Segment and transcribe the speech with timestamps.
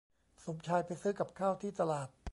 [0.43, 2.07] สมชายไปซื้อกับข้าวที่ตลาด